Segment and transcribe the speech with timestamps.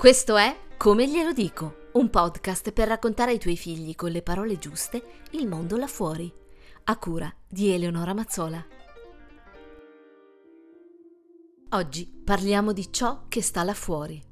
[0.00, 4.56] Questo è Come glielo dico, un podcast per raccontare ai tuoi figli con le parole
[4.56, 6.32] giuste il mondo là fuori,
[6.84, 8.66] a cura di Eleonora Mazzola.
[11.72, 14.24] Oggi parliamo di ciò che sta là fuori.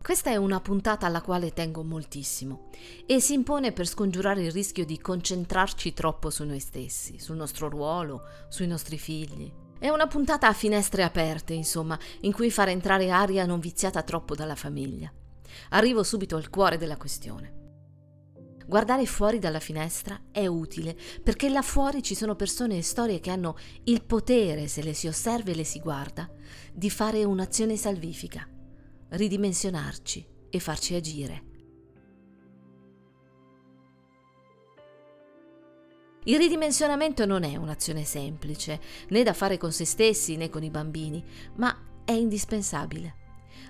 [0.00, 2.68] Questa è una puntata alla quale tengo moltissimo
[3.04, 7.68] e si impone per scongiurare il rischio di concentrarci troppo su noi stessi, sul nostro
[7.68, 9.52] ruolo, sui nostri figli.
[9.82, 14.36] È una puntata a finestre aperte, insomma, in cui far entrare aria non viziata troppo
[14.36, 15.12] dalla famiglia.
[15.70, 18.60] Arrivo subito al cuore della questione.
[18.64, 23.30] Guardare fuori dalla finestra è utile perché là fuori ci sono persone e storie che
[23.30, 26.30] hanno il potere, se le si osserva e le si guarda,
[26.72, 28.48] di fare un'azione salvifica,
[29.08, 31.51] ridimensionarci e farci agire.
[36.24, 40.70] Il ridimensionamento non è un'azione semplice, né da fare con se stessi né con i
[40.70, 41.24] bambini,
[41.56, 43.16] ma è indispensabile.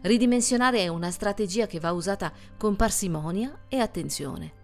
[0.02, 4.60] Ridimensionare è una strategia che va usata con parsimonia e attenzione.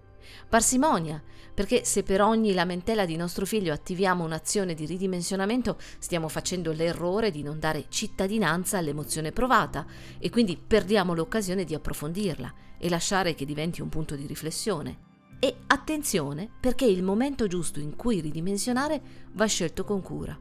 [0.50, 1.22] Parsimonia,
[1.54, 7.30] perché se per ogni lamentela di nostro figlio attiviamo un'azione di ridimensionamento, stiamo facendo l'errore
[7.30, 9.86] di non dare cittadinanza all'emozione provata
[10.18, 15.07] e quindi perdiamo l'occasione di approfondirla e lasciare che diventi un punto di riflessione.
[15.40, 19.00] E attenzione perché il momento giusto in cui ridimensionare
[19.32, 20.38] va scelto con cura.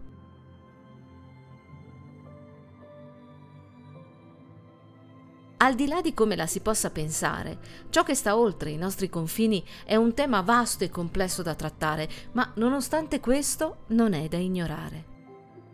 [5.59, 7.58] Al di là di come la si possa pensare,
[7.90, 12.08] ciò che sta oltre i nostri confini è un tema vasto e complesso da trattare,
[12.34, 15.16] ma nonostante questo non è da ignorare.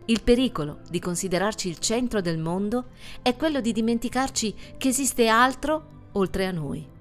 [0.06, 2.86] Il pericolo di considerarci il centro del mondo
[3.20, 6.93] è quello di dimenticarci che esiste altro oltre a noi.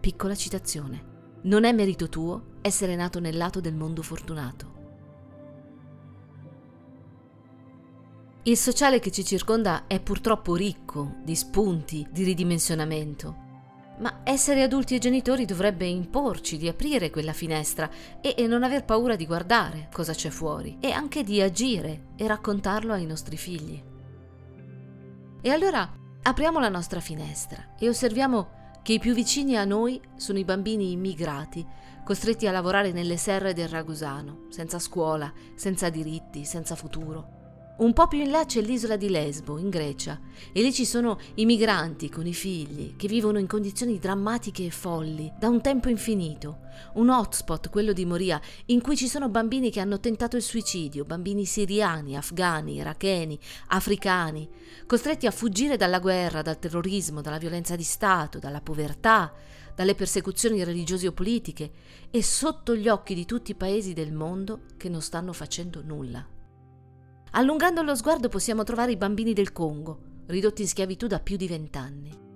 [0.00, 1.38] Piccola citazione.
[1.42, 4.78] Non è merito tuo essere nato nel lato del mondo fortunato.
[8.44, 13.36] Il sociale che ci circonda è purtroppo ricco di spunti di ridimensionamento,
[13.98, 17.90] ma essere adulti e genitori dovrebbe imporci di aprire quella finestra
[18.22, 22.26] e, e, non aver paura di guardare cosa c'è fuori e anche di agire e
[22.26, 23.82] raccontarlo ai nostri figli.
[25.42, 25.86] E allora
[26.22, 30.92] apriamo la nostra finestra e osserviamo che i più vicini a noi sono i bambini
[30.92, 31.66] immigrati,
[32.04, 37.39] costretti a lavorare nelle serre del Ragusano, senza scuola, senza diritti, senza futuro.
[37.80, 40.20] Un po' più in là c'è l'isola di Lesbo, in Grecia,
[40.52, 44.70] e lì ci sono i migranti con i figli, che vivono in condizioni drammatiche e
[44.70, 46.58] folli, da un tempo infinito.
[46.96, 51.06] Un hotspot, quello di Moria, in cui ci sono bambini che hanno tentato il suicidio,
[51.06, 53.38] bambini siriani, afghani, iracheni,
[53.68, 54.46] africani,
[54.86, 59.32] costretti a fuggire dalla guerra, dal terrorismo, dalla violenza di Stato, dalla povertà,
[59.74, 61.70] dalle persecuzioni religiose o politiche,
[62.10, 66.38] e sotto gli occhi di tutti i paesi del mondo che non stanno facendo nulla.
[67.32, 71.46] Allungando lo sguardo possiamo trovare i bambini del Congo, ridotti in schiavitù da più di
[71.46, 72.28] vent'anni.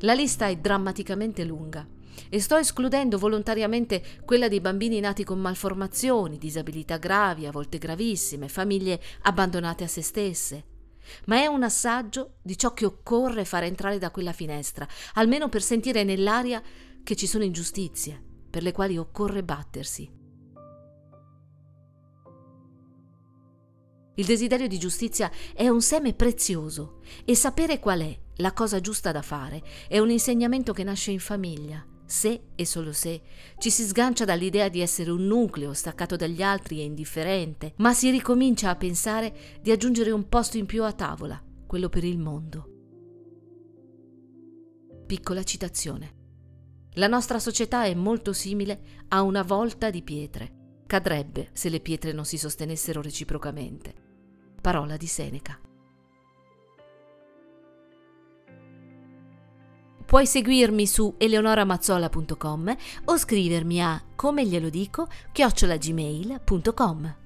[0.00, 1.86] La lista è drammaticamente lunga
[2.28, 8.48] e sto escludendo volontariamente quella dei bambini nati con malformazioni, disabilità gravi, a volte gravissime,
[8.48, 10.64] famiglie abbandonate a se stesse.
[11.26, 15.62] Ma è un assaggio di ciò che occorre fare entrare da quella finestra, almeno per
[15.62, 16.62] sentire nell'aria
[17.02, 20.21] che ci sono ingiustizie, per le quali occorre battersi.
[24.16, 29.10] Il desiderio di giustizia è un seme prezioso e sapere qual è la cosa giusta
[29.10, 31.86] da fare è un insegnamento che nasce in famiglia.
[32.04, 33.22] Se e solo se
[33.58, 38.10] ci si sgancia dall'idea di essere un nucleo staccato dagli altri e indifferente, ma si
[38.10, 42.68] ricomincia a pensare di aggiungere un posto in più a tavola, quello per il mondo.
[45.06, 46.20] Piccola citazione.
[46.96, 50.61] La nostra società è molto simile a una volta di pietre.
[50.92, 53.94] Cadrebbe se le pietre non si sostenessero reciprocamente.
[54.60, 55.58] Parola di Seneca.
[60.04, 62.76] Puoi seguirmi su eleonoramazzola.com
[63.06, 67.21] o scrivermi a come glielo dico chiocciolagmail.com.